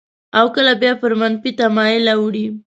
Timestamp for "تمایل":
1.59-2.05